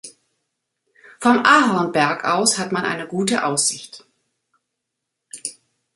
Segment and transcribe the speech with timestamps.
[1.19, 4.07] Vom Ahorn-Berg aus hat man eine gute Aussicht.